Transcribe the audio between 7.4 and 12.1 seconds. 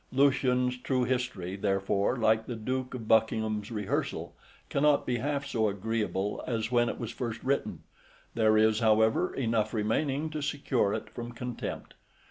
written; there is, however, enough remaining to secure it from contempt.